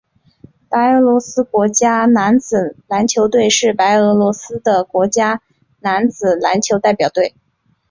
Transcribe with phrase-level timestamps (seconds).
[0.67, 5.41] 白俄罗斯国家男子篮球队是白俄罗斯的国家
[5.81, 7.35] 男子篮球代表队。